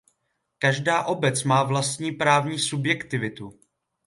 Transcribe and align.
Každá 0.57 1.03
obec 1.05 1.43
má 1.43 1.63
vlastní 1.63 2.11
právní 2.11 2.59
subjektivitu. 2.59 3.59